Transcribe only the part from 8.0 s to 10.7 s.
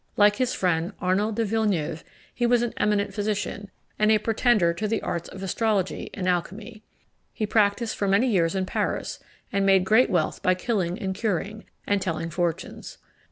many years in Paris, and made great wealth by